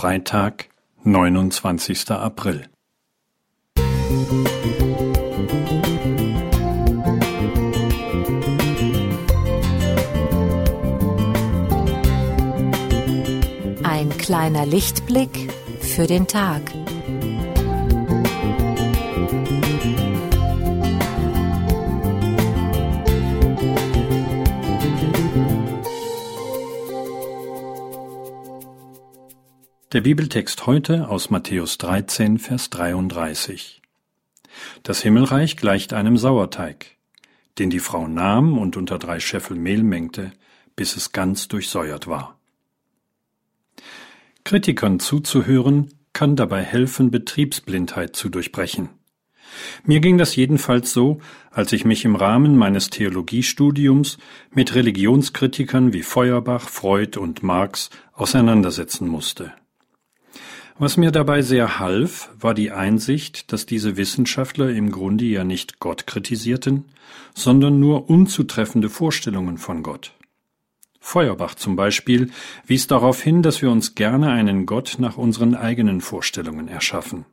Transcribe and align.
Freitag, 0.00 0.70
29. 1.04 2.10
April. 2.12 2.64
Ein 13.82 14.08
kleiner 14.16 14.64
Lichtblick 14.64 15.52
für 15.82 16.06
den 16.06 16.26
Tag. 16.26 16.62
Der 29.92 30.02
Bibeltext 30.02 30.68
heute 30.68 31.08
aus 31.08 31.30
Matthäus 31.30 31.76
13, 31.78 32.38
Vers 32.38 32.70
33. 32.70 33.82
Das 34.84 35.02
Himmelreich 35.02 35.56
gleicht 35.56 35.92
einem 35.92 36.16
Sauerteig, 36.16 36.86
den 37.58 37.70
die 37.70 37.80
Frau 37.80 38.06
nahm 38.06 38.56
und 38.56 38.76
unter 38.76 39.00
drei 39.00 39.18
Scheffel 39.18 39.56
Mehl 39.56 39.82
mengte, 39.82 40.30
bis 40.76 40.96
es 40.96 41.10
ganz 41.10 41.48
durchsäuert 41.48 42.06
war. 42.06 42.38
Kritikern 44.44 45.00
zuzuhören 45.00 45.92
kann 46.12 46.36
dabei 46.36 46.62
helfen, 46.62 47.10
Betriebsblindheit 47.10 48.14
zu 48.14 48.28
durchbrechen. 48.28 48.90
Mir 49.82 49.98
ging 49.98 50.18
das 50.18 50.36
jedenfalls 50.36 50.92
so, 50.92 51.18
als 51.50 51.72
ich 51.72 51.84
mich 51.84 52.04
im 52.04 52.14
Rahmen 52.14 52.56
meines 52.56 52.90
Theologiestudiums 52.90 54.18
mit 54.52 54.72
Religionskritikern 54.72 55.92
wie 55.92 56.04
Feuerbach, 56.04 56.68
Freud 56.68 57.18
und 57.18 57.42
Marx 57.42 57.90
auseinandersetzen 58.12 59.08
musste. 59.08 59.52
Was 60.82 60.96
mir 60.96 61.10
dabei 61.10 61.42
sehr 61.42 61.78
half, 61.78 62.30
war 62.40 62.54
die 62.54 62.70
Einsicht, 62.70 63.52
dass 63.52 63.66
diese 63.66 63.98
Wissenschaftler 63.98 64.70
im 64.70 64.90
Grunde 64.90 65.26
ja 65.26 65.44
nicht 65.44 65.78
Gott 65.78 66.06
kritisierten, 66.06 66.86
sondern 67.34 67.78
nur 67.78 68.08
unzutreffende 68.08 68.88
Vorstellungen 68.88 69.58
von 69.58 69.82
Gott. 69.82 70.14
Feuerbach 70.98 71.54
zum 71.54 71.76
Beispiel 71.76 72.30
wies 72.64 72.86
darauf 72.86 73.20
hin, 73.20 73.42
dass 73.42 73.60
wir 73.60 73.70
uns 73.70 73.94
gerne 73.94 74.30
einen 74.30 74.64
Gott 74.64 74.96
nach 74.98 75.18
unseren 75.18 75.54
eigenen 75.54 76.00
Vorstellungen 76.00 76.66
erschaffen. 76.66 77.26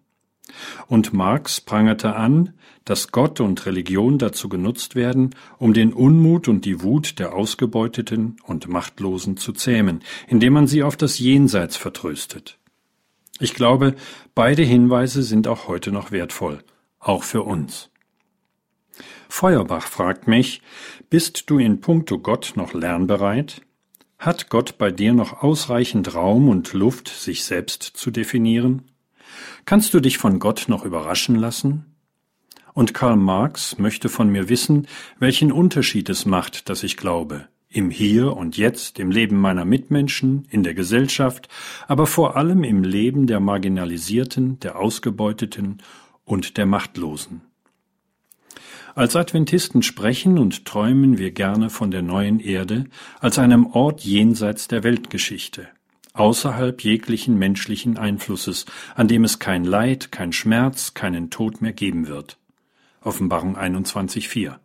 Und 0.87 1.13
Marx 1.13 1.61
prangerte 1.61 2.17
an, 2.17 2.51
dass 2.83 3.13
Gott 3.13 3.39
und 3.39 3.65
Religion 3.65 4.17
dazu 4.17 4.49
genutzt 4.49 4.95
werden, 4.95 5.33
um 5.57 5.73
den 5.73 5.93
Unmut 5.93 6.49
und 6.49 6.65
die 6.65 6.83
Wut 6.83 7.17
der 7.17 7.33
Ausgebeuteten 7.33 8.35
und 8.43 8.67
Machtlosen 8.67 9.37
zu 9.37 9.53
zähmen, 9.53 10.01
indem 10.27 10.51
man 10.51 10.67
sie 10.67 10.83
auf 10.83 10.97
das 10.97 11.17
Jenseits 11.17 11.77
vertröstet. 11.77 12.57
Ich 13.39 13.53
glaube, 13.53 13.95
beide 14.33 14.63
Hinweise 14.63 15.21
sind 15.21 15.47
auch 15.47 15.67
heute 15.67 15.91
noch 15.91 16.11
wertvoll, 16.11 16.63
auch 16.99 17.23
für 17.23 17.43
uns. 17.43 17.89
Feuerbach 19.29 19.87
fragt 19.87 20.27
mich, 20.27 20.61
bist 21.09 21.49
du 21.49 21.59
in 21.59 21.81
puncto 21.81 22.17
Gott 22.17 22.53
noch 22.55 22.73
lernbereit? 22.73 23.61
Hat 24.17 24.49
Gott 24.49 24.77
bei 24.79 24.89
dir 24.89 25.13
noch 25.13 25.43
ausreichend 25.43 26.15
Raum 26.15 26.49
und 26.49 26.73
Luft, 26.73 27.07
sich 27.07 27.43
selbst 27.43 27.83
zu 27.83 28.09
definieren? 28.09 28.89
Kannst 29.65 29.93
du 29.93 29.99
dich 29.99 30.17
von 30.17 30.39
Gott 30.39 30.65
noch 30.67 30.83
überraschen 30.83 31.35
lassen? 31.35 31.85
Und 32.73 32.93
Karl 32.93 33.17
Marx 33.17 33.77
möchte 33.77 34.09
von 34.09 34.29
mir 34.29 34.49
wissen, 34.49 34.87
welchen 35.19 35.51
Unterschied 35.51 36.09
es 36.09 36.25
macht, 36.25 36.69
dass 36.69 36.83
ich 36.83 36.97
glaube, 36.97 37.47
im 37.69 37.89
Hier 37.89 38.35
und 38.35 38.57
Jetzt, 38.57 38.99
im 38.99 39.11
Leben 39.11 39.37
meiner 39.37 39.65
Mitmenschen, 39.65 40.47
in 40.49 40.63
der 40.63 40.73
Gesellschaft, 40.73 41.49
aber 41.87 42.07
vor 42.07 42.37
allem 42.37 42.63
im 42.63 42.83
Leben 42.83 43.27
der 43.27 43.39
Marginalisierten, 43.39 44.59
der 44.59 44.79
Ausgebeuteten 44.79 45.79
und 46.23 46.57
der 46.57 46.65
Machtlosen. 46.65 47.41
Als 48.95 49.15
Adventisten 49.15 49.83
sprechen 49.83 50.39
und 50.39 50.65
träumen 50.65 51.17
wir 51.19 51.31
gerne 51.31 51.69
von 51.69 51.91
der 51.91 52.01
neuen 52.01 52.39
Erde 52.39 52.85
als 53.19 53.37
einem 53.37 53.67
Ort 53.67 54.01
jenseits 54.01 54.67
der 54.67 54.83
Weltgeschichte, 54.83 55.67
außerhalb 56.13 56.81
jeglichen 56.81 57.37
menschlichen 57.37 57.97
Einflusses, 57.97 58.65
an 58.95 59.07
dem 59.07 59.23
es 59.23 59.37
kein 59.37 59.65
Leid, 59.65 60.11
kein 60.11 60.33
Schmerz, 60.33 60.95
keinen 60.95 61.29
Tod 61.29 61.61
mehr 61.61 61.73
geben 61.73 62.07
wird. 62.07 62.39
Offenbarung 63.01 63.55
21.4 63.55 64.55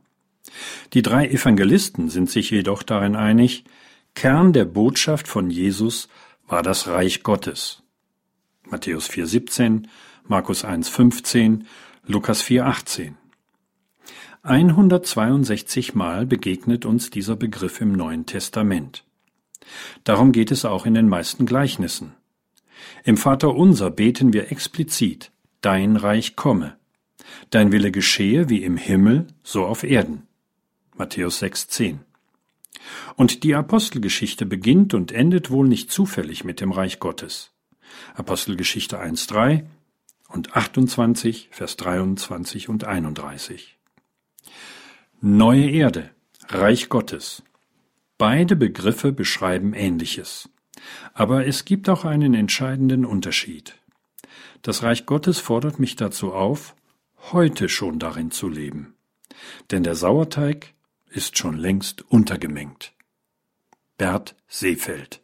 die 0.92 1.02
drei 1.02 1.28
Evangelisten 1.28 2.08
sind 2.08 2.30
sich 2.30 2.50
jedoch 2.50 2.82
darin 2.82 3.16
einig, 3.16 3.64
Kern 4.14 4.52
der 4.52 4.66
Botschaft 4.66 5.26
von 5.26 5.50
Jesus 5.50 6.08
war 6.46 6.62
das 6.62 6.86
Reich 6.86 7.22
Gottes. 7.22 7.82
Matthäus 8.68 9.08
4,17, 9.08 9.84
Markus 10.24 10.64
1,15, 10.64 11.64
Lukas 12.06 12.44
4,18. 12.44 13.14
162 14.42 15.94
Mal 15.94 16.26
begegnet 16.26 16.84
uns 16.84 17.10
dieser 17.10 17.36
Begriff 17.36 17.80
im 17.80 17.92
Neuen 17.92 18.26
Testament. 18.26 19.04
Darum 20.04 20.32
geht 20.32 20.50
es 20.50 20.64
auch 20.64 20.84
in 20.84 20.94
den 20.94 21.08
meisten 21.08 21.46
Gleichnissen. 21.46 22.14
Im 23.04 23.16
Vater 23.16 23.54
unser 23.54 23.90
beten 23.90 24.32
wir 24.32 24.50
explizit, 24.50 25.30
Dein 25.60 25.96
Reich 25.96 26.34
komme, 26.34 26.76
Dein 27.50 27.70
Wille 27.70 27.92
geschehe 27.92 28.48
wie 28.48 28.64
im 28.64 28.76
Himmel, 28.76 29.28
so 29.44 29.64
auf 29.64 29.84
Erden. 29.84 30.26
Matthäus 31.02 31.42
6,10. 31.42 31.98
Und 33.16 33.42
die 33.42 33.56
Apostelgeschichte 33.56 34.46
beginnt 34.46 34.94
und 34.94 35.10
endet 35.10 35.50
wohl 35.50 35.66
nicht 35.66 35.90
zufällig 35.90 36.44
mit 36.44 36.60
dem 36.60 36.70
Reich 36.70 37.00
Gottes. 37.00 37.50
Apostelgeschichte 38.14 39.02
1,3 39.02 39.64
und 40.28 40.54
28, 40.54 41.48
Vers 41.50 41.76
23 41.76 42.68
und 42.68 42.84
31. 42.84 43.78
Neue 45.20 45.68
Erde, 45.70 46.10
Reich 46.48 46.88
Gottes. 46.88 47.42
Beide 48.16 48.54
Begriffe 48.54 49.10
beschreiben 49.10 49.74
Ähnliches. 49.74 50.50
Aber 51.14 51.48
es 51.48 51.64
gibt 51.64 51.88
auch 51.88 52.04
einen 52.04 52.32
entscheidenden 52.34 53.04
Unterschied. 53.04 53.74
Das 54.62 54.84
Reich 54.84 55.04
Gottes 55.04 55.40
fordert 55.40 55.80
mich 55.80 55.96
dazu 55.96 56.32
auf, 56.32 56.76
heute 57.32 57.68
schon 57.68 57.98
darin 57.98 58.30
zu 58.30 58.48
leben. 58.48 58.94
Denn 59.70 59.82
der 59.82 59.94
Sauerteig 59.94 60.74
ist 61.12 61.38
schon 61.38 61.56
längst 61.56 62.02
untergemengt. 62.10 62.94
Bert 63.98 64.34
Seefeld 64.48 65.22